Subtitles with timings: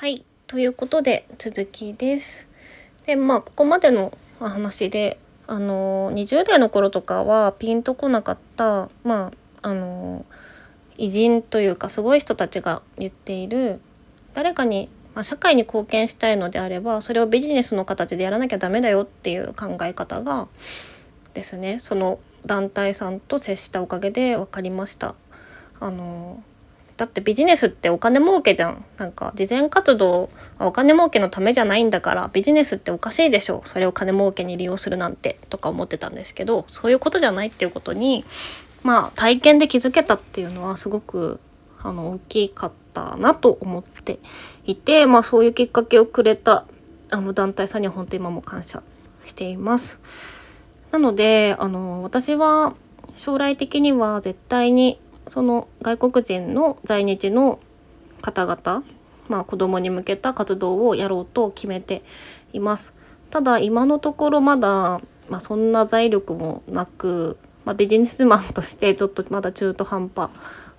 [0.00, 2.48] はいということで続きです。
[3.04, 10.24] でまあここまでの話であの20代の頃とかはピンとこなかったまああの
[10.96, 13.78] 偉人というかすごい人たちが言っている
[14.32, 20.48] 誰かに、まあ、社会に貢献したいのであればそれをビジネスの形でやらなきゃダメだよっていう考え方が
[21.34, 25.14] ですねその団体さんと接したおかげで分かりました。
[25.78, 26.42] あの
[27.00, 28.84] だってビジネスってお金儲けじゃん。
[28.98, 30.28] なんか、慈善活動
[30.58, 33.62] はお金儲けのためじゃないんだから、ビジネスっておかしいでしょ。
[33.64, 38.26] それを金儲けに利用するなんて、とか思ってたんですけど、そういうことじゃないっていうことに、
[38.82, 41.40] まあ、体験で気づけたっていうのはすごく、
[41.82, 44.18] あの、大きかったなと思って
[44.66, 46.66] いて、まあ、そういうきっかけをくれた、
[47.08, 48.82] あの、団体さんには本当今も感謝
[49.24, 50.02] しています。
[50.90, 52.74] なので、あの、私は
[53.16, 57.58] 将来的には絶対にその外国人の在日の
[58.20, 58.84] 方々、
[59.28, 62.02] まあ、子供に向けた活動をやろうと決めて
[62.52, 62.94] います。
[63.30, 70.30] ただ今のところまだ、まあ、そんな財力もなく、まあ、ビジネスマンとしてちょっとまだ中途半端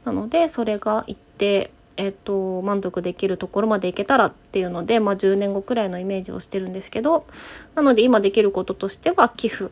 [0.03, 7.27] なのでそれが一定えっと、満足できるところまでいけたらっていうので、まあ、10年後くらいのイメージをしてるんですけど
[7.75, 9.69] なので今できることとしては寄付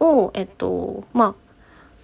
[0.00, 1.45] を、えっとまあ、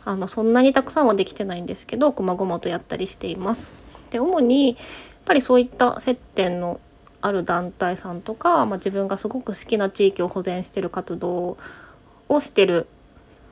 [0.04, 3.72] あのそんなにたくさんはできてないんですけどこまごまとやったりしています。
[4.10, 4.76] で主にやっ
[5.24, 6.80] ぱりそういった接点の
[7.20, 11.56] ある団体さんとか、まあ、自分がすごく好きな地域を保全してる活動
[12.28, 12.88] をしてる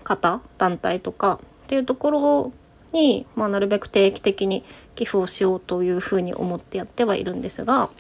[0.03, 2.53] 方団体とかっていうところ
[2.93, 4.65] に、まあ、なるべく定期的に
[4.97, 7.91] 寄付をしようというふうに思ってやってはいるんですが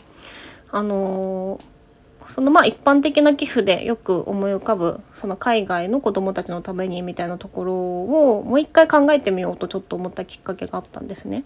[0.72, 1.79] あのー
[2.26, 11.44] そのまあ一般的な寄付でよく思い浮かぶその海外の子どもたちのためにみたいなところをもう一回考えてみようとちょっと思ったきっかけがあったんですね。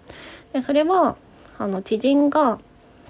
[0.52, 1.16] でそれは
[1.58, 2.58] あの知人が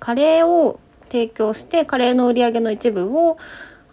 [0.00, 3.38] カレーを提供してカレーの売り上げの一部を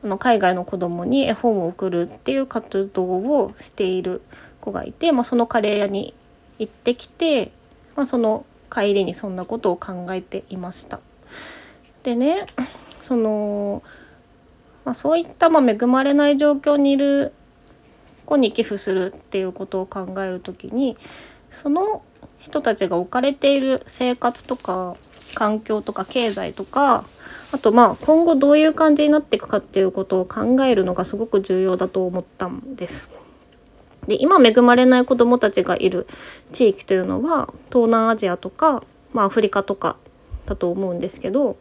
[0.03, 4.21] あの海外の子どもに絵本を送るっていう活動をしている
[4.59, 6.13] 子がいて、まあ、そのカレー屋に
[6.59, 7.51] 行ってきて、
[7.95, 10.99] まあ、その帰りにそんなことを考えていました。
[12.03, 12.47] でね
[13.01, 13.83] その、
[14.85, 17.33] まあ、そういった、まあ、恵まれない状況にいる
[18.25, 20.97] 子に寄付するっていうことを考える時に
[21.49, 22.03] その
[22.39, 24.95] 人たちが置かれている生活とか
[25.35, 27.05] 環境とか経済とか
[27.51, 33.09] あとまあ今後どういう感じになっていくかっていうことを考えるのがすごく重要だと思ったんです。
[34.07, 36.07] で今恵まれない子どもたちがいる
[36.53, 38.83] 地域というのは東南アジアとか、
[39.13, 39.97] まあ、アフリカとか
[40.47, 41.57] だと思うんですけど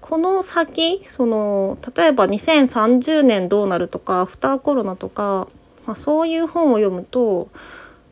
[0.00, 5.48] この先その例えば2030年どうなるとかアフターコロナとか、
[5.86, 7.48] まあ、そういう本を読むと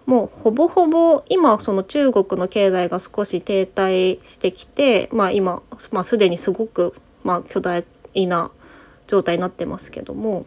[0.07, 8.53] もうほぼほぼ今その中国の経済が少し停滞してきて、まあ、今、まあ、すでにすごく、ま、巨大な
[9.09, 10.47] 状態になってますけども。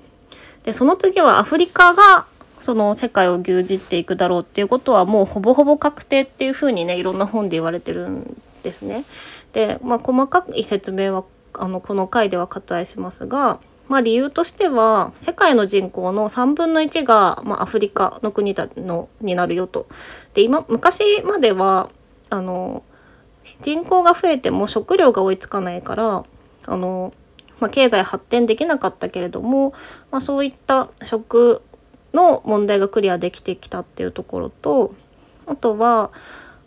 [0.63, 2.25] でその次はアフリカが
[2.59, 9.05] その世界を牛耳っていくだろうっていうことはもうほぼほぼ確定っていうふうにねいろんな本で言われてるんですね。
[9.53, 19.87] で、まあ、細かい説明はあのこの回では割愛しますが、まあ、理由としては世界の人口の3分の1が、まあ、アフリカの国だのになるよと。
[20.33, 21.89] で今昔までは
[22.29, 22.83] あの
[23.61, 26.23] 人口が増えても食料が追いつかないから
[26.67, 27.13] あの、
[27.59, 29.73] まあ、経済発展できなかったけれども、
[30.11, 31.63] まあ、そういった食
[32.13, 34.93] の問題がクリアできてきたっていうところと
[35.47, 36.11] あとは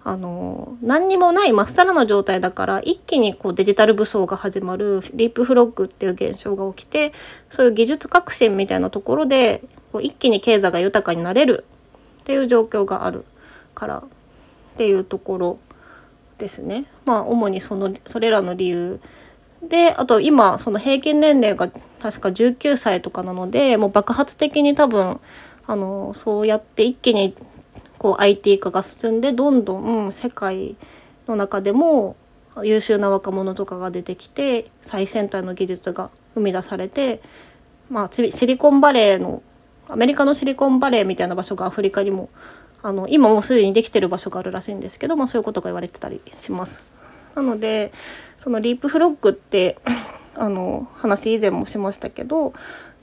[0.05, 7.13] あの何にもないまっさらな状態だから一気にこうデジタル武装が始まるリープフロッグっていう現象が起きて
[7.49, 11.65] そういう技術革新みたいなところでこう一気に経済が豊かになれる
[12.23, 13.25] っていう状況がある
[13.75, 14.03] からっ
[14.77, 15.59] ていうところ
[16.39, 16.87] ですね。
[17.05, 19.01] まあ主にそのそれらの理由
[19.63, 21.69] であと今その平均年齢が
[22.01, 25.21] 確か19歳とかなのでもう爆発的に多分
[25.67, 27.37] あのそうやって一気に
[28.03, 30.75] こう IT 化が進んでどんどん世界
[31.29, 32.17] の中でも
[32.65, 37.23] 優秀な若者とかが出てきて最先端の技術が生み出されて、
[37.89, 39.41] まあ、シリコンバレーの
[39.89, 42.29] アメリカのシリコンバレーみたいな場所がアフリカにも
[42.83, 46.85] あの今もうすでにできてる場所があるらしいんですけど、まあ、そういうことが言われてたりします。
[47.37, 47.93] なので
[48.37, 49.79] そのリープフロッグって
[50.35, 52.53] あの話以前もしましたけど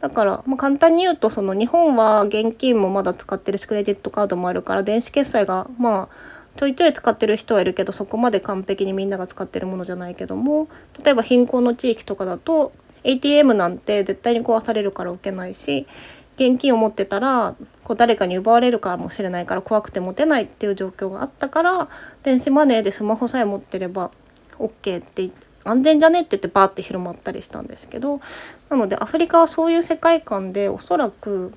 [0.02, 10.68] だから、まあ、簡単に言うとその日本は現金もまだ使ってるしクレジットカードもあるから電子決済がまあちょいちょい使ってる人はいるけどそこまで完璧にみんなが使ってるものじゃないけども
[11.04, 12.74] 例えば貧困の地域とかだと
[13.04, 15.88] ATM なんて絶対に壊されるから置けないし
[16.36, 21.90] 現金を持ってたらこう誰かに奪われるかもしれないから怖くて持てないっていう状況があったから
[22.24, 24.12] 電子マネーでスマホさえ持ってれば
[24.58, 25.30] OK って
[25.64, 26.22] 安全じゃね？
[26.22, 28.22] って言ってバーって広まったりしたんですけど
[28.70, 31.54] なのでアフリカはそういう世界観でおそらく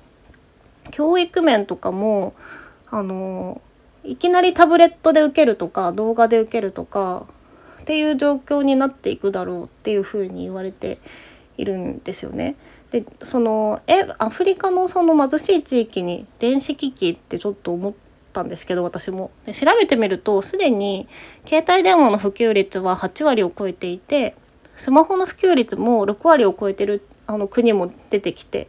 [0.91, 2.33] 教育面とかも
[2.89, 3.61] あの
[4.03, 7.25] いきなりタブレットで受けるとか動画で受けるとか
[7.81, 10.99] っていう状況になっていくだろうっていうふうに言われて
[11.57, 12.55] いるんですよね。
[12.91, 17.93] でそのえアフリカのその貧しい地域に電子機器ってちょっと思っ
[18.33, 21.07] たんですけど私もで調べてみるとすでに
[21.45, 24.35] 携帯電話の普及率は8割を超えていて
[24.75, 28.67] スマホの普及率も6割を超えてるあの国も出てきて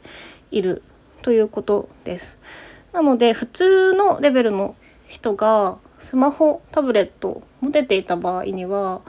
[0.51, 0.83] いる
[1.23, 2.39] ということです。
[2.93, 4.77] なので普通のレベルの
[5.09, 9.01] 人がスマホタブレット持てていた場合には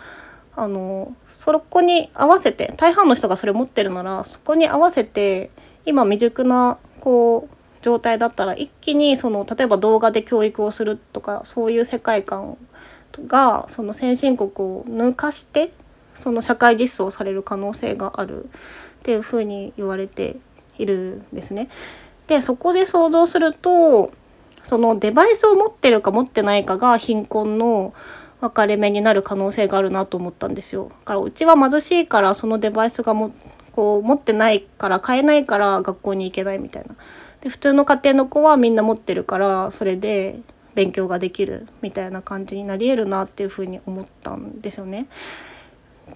[0.56, 5.52] あのそこに合わせて大半の人がそれ持ってるならそこに合わせて
[5.86, 7.56] 今未熟なこう
[7.86, 12.58] 状態だったら一気にその例えば動画で教育をするとかそういう世界観
[13.28, 15.72] がその先進国を抜かして
[16.16, 18.48] その社会実装される可能性があるっ
[19.04, 20.38] ていうふうに言われて
[20.80, 21.70] いるんですね。
[22.26, 24.12] でそこで想像すると
[24.64, 27.94] そのデバイスを持ってるか持ってないかが貧困の
[28.42, 30.90] 分かれ目になる可能性があるなと思ったんですよ。
[30.90, 33.32] だからうちは貧しいからそのデバイスがも
[33.74, 36.96] こう持ってないから買えないから学校に行けないみたいな。
[37.46, 40.40] で普通の家庭の子はみんな持ってるからそれで
[40.74, 45.06] 勉強ができるみたいな感じになり得るなっていうふうに思ったんですよね。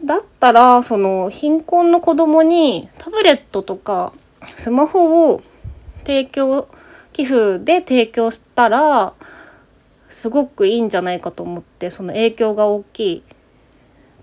[0.03, 4.11] だったらその貧困の子供にタブレットとか
[4.55, 5.43] スマホを
[5.99, 6.67] 提供
[7.13, 9.13] 寄付で提供したら
[10.09, 13.23] すごくいいんじゃないかと思ってその影響が大き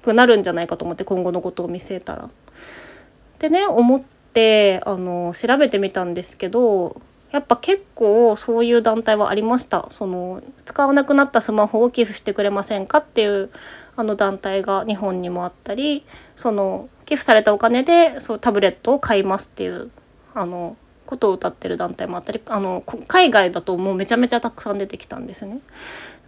[0.03, 2.29] くなるんじゃないかと思って今後のことを見据えたら。
[3.38, 4.03] でね思っ
[4.36, 7.00] てあの調べてみたんですけど
[7.30, 13.50] やっぱ結構そういう団体はありましたその使わなくなったスマホを寄付してくれませんかっていう
[13.96, 16.04] あの団体が日本にもあったり
[16.36, 19.90] その寄付されたお金でそうタブレットを買いますっていう
[20.34, 25.60] あのことを歌ってる団体もあったりあの海外だともうめちゃめちゃたくさん出てきたんですね。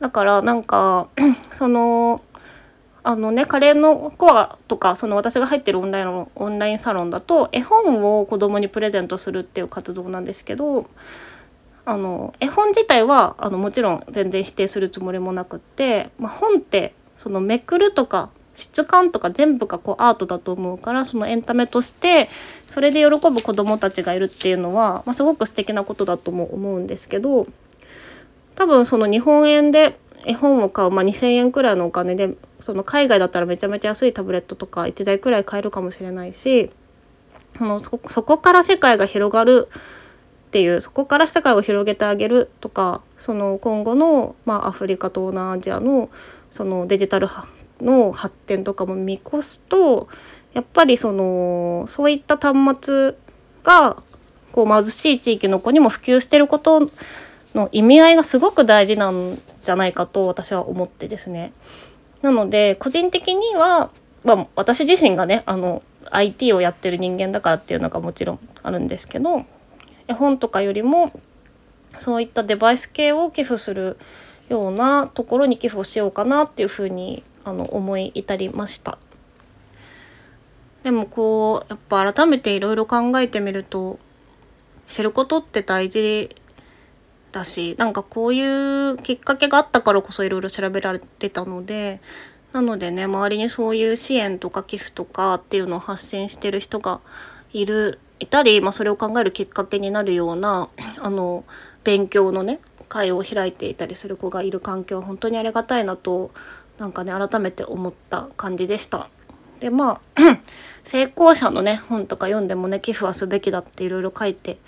[0.00, 1.08] だからなんか
[1.52, 2.22] その
[3.03, 10.89] あのねカレーのコアとかその私が入ってるオンラインのオンラインサロンだと絵本を子供にプレゼントするっていう活動なんですけど
[11.85, 22.29] あの絵本自体はあのもちろん全然否定するつもりもなくって、まあ、本ってそのめくるとか質感とか全部がこうアートだと思うからそのエンタメとして
[22.67, 27.47] それで喜ぶ子どもたちがいるっていうのは、まあ、すごく素敵なことだとも思うんですけど
[28.56, 36.70] 多分その日本円で絵本を買う、まあ、2,000円くらいのお金でその海外だったらめちゃめちゃ安いタブレットとか1台くらい買えるかもしれないし
[37.56, 39.69] そのそこから世界が広がる
[40.49, 46.08] っていうそこから世界を広げてあげるとかその今後の、まあ、アフリカ東南アジアの
[46.50, 47.28] そのデジタル
[47.81, 50.08] の発展とかも見越すと
[50.55, 53.14] やっぱりそのそういった端末
[53.62, 54.02] が
[54.52, 56.90] こう貧しい地域の子にも普及してること
[57.55, 61.52] の意味合いがすごく大事なんじゃないかと私は思ってですね。
[62.23, 63.91] なので個人的には、
[64.25, 69.44] まあ、私自身がねあの IT をやってる人間だからっていうのがもちろんあるんですけど
[70.09, 71.12] 絵本とかよりも
[71.99, 73.99] そういったデバイス系を寄付する
[74.49, 78.99] ようなところに寄付をしようかなっていうふうにあの思い至りました。
[80.82, 83.98] でもこうやっぱ改めていろいろ考えてみると
[84.89, 86.34] 知ることって大事
[87.32, 92.01] だしなんかこういうきっかけがあったからこそいろいろ調べられたので
[92.53, 97.01] なのでね周りにそういう支援とか寄付とかっていうのを発信してる人が
[97.53, 100.69] いるいたり、まあ、それを考えるきっかけになるような
[100.99, 101.44] あの
[101.85, 106.31] 勉強のね会を開いていたりする子がいる環境は本当にありがたいなと
[106.79, 109.08] なんかね改めて思った感じでした。
[109.61, 110.41] でまあ
[110.85, 114.58] 成功者のね本とか読んでもね寄付はすべきだっていろいろ書いて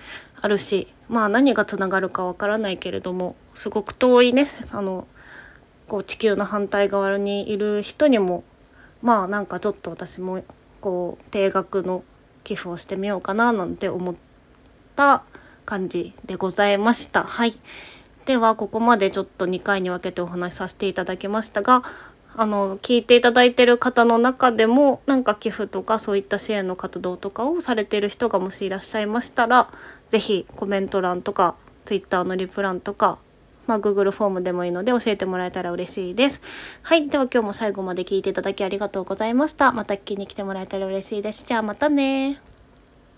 [0.40, 5.08] あるしまあ何がつながるかわからないけれどもすごく遠いねあの
[5.88, 8.44] こう地球の反対側にいる人にも
[9.02, 10.44] まあなんかちょっと私も
[10.80, 12.04] こう定額の
[12.44, 14.14] 寄付をしてみようかななんて思っ
[14.94, 15.24] た
[15.66, 17.24] 感じでございました。
[17.24, 17.58] はい
[18.26, 21.82] ではここまでちょっと2回に分けてお話しさせていただきましたが
[22.36, 29.70] あの聞いていただいてる方の中でもなんか寄付とかそういった支援の活動とかをされてる人がもしいらっしゃいましたら
[30.10, 33.18] 是非コメント欄とか Twitter のリプ欄とか
[33.66, 36.42] まあ、Google フォームでもいいので教えてもらえたら嬉しいです。
[36.82, 37.08] はい。
[37.08, 39.70] では今日も最後まで聞いていただきありがとうございました。
[39.70, 41.44] また聞きに来てもらえたら嬉しいです。
[41.46, 42.49] じゃあまたね